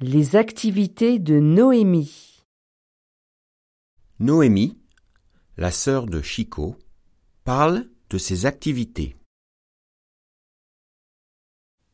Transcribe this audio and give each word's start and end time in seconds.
Les 0.00 0.36
activités 0.36 1.18
de 1.18 1.40
Noémie. 1.40 2.44
Noémie, 4.20 4.78
la 5.56 5.72
sœur 5.72 6.06
de 6.06 6.22
Chico, 6.22 6.76
parle 7.42 7.88
de 8.08 8.16
ses 8.16 8.46
activités. 8.46 9.16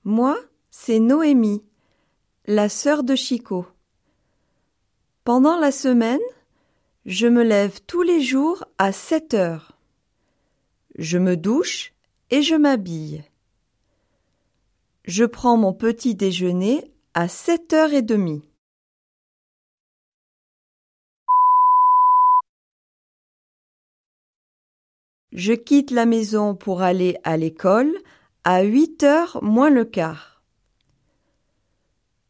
Moi, 0.04 0.38
c'est 0.70 1.00
Noémie, 1.00 1.64
la 2.44 2.68
sœur 2.68 3.04
de 3.04 3.14
Chico. 3.14 3.66
Pendant 5.24 5.58
la 5.58 5.72
semaine, 5.72 6.20
je 7.06 7.26
me 7.26 7.42
lève 7.42 7.80
tous 7.86 8.02
les 8.02 8.20
jours 8.20 8.66
à 8.76 8.92
7 8.92 9.32
heures. 9.32 9.78
Je 10.98 11.16
me 11.16 11.38
douche 11.38 11.94
et 12.28 12.42
je 12.42 12.54
m'habille. 12.54 13.24
Je 15.06 15.24
prends 15.24 15.56
mon 15.56 15.72
petit 15.72 16.14
déjeuner 16.14 16.93
à 17.16 17.28
sept 17.28 17.72
heures 17.72 17.92
et 17.92 18.02
demie. 18.02 18.42
Je 25.30 25.52
quitte 25.52 25.92
la 25.92 26.06
maison 26.06 26.56
pour 26.56 26.82
aller 26.82 27.16
à 27.22 27.36
l'école 27.36 27.96
à 28.42 28.62
huit 28.62 29.04
heures 29.04 29.42
moins 29.42 29.70
le 29.70 29.84
quart. 29.84 30.42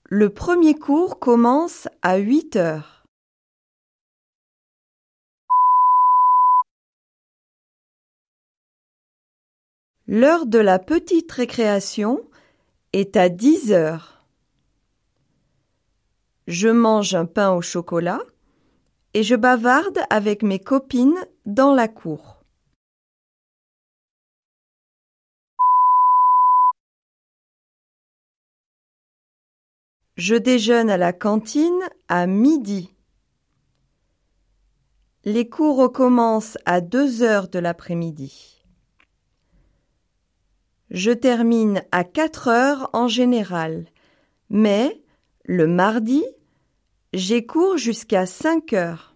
Le 0.05 0.29
premier 0.29 0.75
cours 0.75 1.19
commence 1.19 1.89
à 2.03 2.19
huit 2.19 2.57
heures. 2.57 3.07
L'heure 10.07 10.45
de 10.45 10.59
la 10.59 10.79
petite 10.79 11.33
récréation 11.33 12.21
est 12.93 13.17
à 13.17 13.31
dix 13.31 13.73
heures. 13.73 14.14
Je 16.47 16.69
mange 16.69 17.15
un 17.15 17.25
pain 17.25 17.53
au 17.53 17.63
chocolat 17.63 18.21
et 19.15 19.23
je 19.23 19.35
bavarde 19.35 20.01
avec 20.11 20.43
mes 20.43 20.59
copines 20.59 21.19
dans 21.47 21.73
la 21.75 21.89
cour. 21.89 22.43
Je 30.17 30.35
déjeune 30.35 30.91
à 30.91 30.99
la 30.99 31.13
cantine 31.15 31.83
à 32.09 32.27
midi. 32.27 32.95
Les 35.25 35.49
cours 35.49 35.79
recommencent 35.79 36.59
à 36.67 36.83
deux 36.83 37.23
heures 37.23 37.49
de 37.49 37.59
l'après-midi. 37.59 38.63
Je 40.91 41.11
termine 41.11 41.83
à 41.91 42.05
quatre 42.05 42.49
heures 42.49 42.91
en 42.93 43.09
général, 43.09 43.87
mais 44.51 45.04
le 45.45 45.67
mardi, 45.67 46.25
j'ai 47.13 47.45
cours 47.45 47.77
jusqu'à 47.77 48.25
cinq 48.25 48.73
heures. 48.73 49.15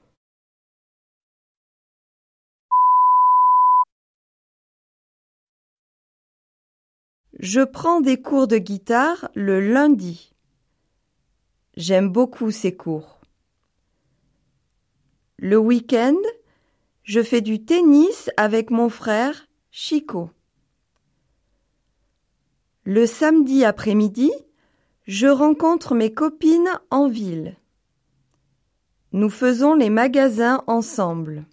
Je 7.39 7.63
prends 7.63 8.01
des 8.01 8.21
cours 8.21 8.47
de 8.47 8.59
guitare 8.59 9.31
le 9.35 9.61
lundi. 9.61 10.35
J'aime 11.77 12.11
beaucoup 12.11 12.51
ces 12.51 12.77
cours. 12.77 13.21
Le 15.39 15.57
week-end, 15.57 16.17
je 17.05 17.23
fais 17.23 17.41
du 17.41 17.65
tennis 17.65 18.29
avec 18.37 18.71
mon 18.71 18.91
frère 18.91 19.47
Chico. 19.71 20.31
Le 22.85 23.07
samedi 23.07 23.65
après-midi, 23.65 24.33
je 25.09 25.27
rencontre 25.27 25.95
mes 25.95 26.13
copines 26.13 26.79
en 26.91 27.09
ville. 27.09 27.57
Nous 29.13 29.31
faisons 29.31 29.75
les 29.75 29.89
magasins 29.89 30.63
ensemble. 30.67 31.47